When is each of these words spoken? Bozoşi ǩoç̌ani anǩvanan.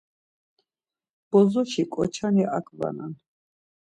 Bozoşi 1.29 1.83
ǩoç̌ani 1.93 2.45
anǩvanan. 2.55 3.13